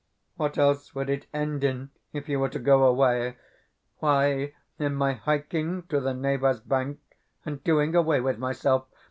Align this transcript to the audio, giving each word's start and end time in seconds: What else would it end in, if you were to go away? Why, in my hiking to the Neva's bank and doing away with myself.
What 0.35 0.57
else 0.57 0.95
would 0.95 1.11
it 1.11 1.27
end 1.31 1.63
in, 1.63 1.91
if 2.11 2.27
you 2.27 2.39
were 2.39 2.49
to 2.49 2.57
go 2.57 2.85
away? 2.85 3.37
Why, 3.99 4.55
in 4.79 4.95
my 4.95 5.13
hiking 5.13 5.83
to 5.89 5.99
the 5.99 6.11
Neva's 6.15 6.59
bank 6.59 6.99
and 7.45 7.63
doing 7.63 7.93
away 7.95 8.19
with 8.19 8.39
myself. 8.39 8.87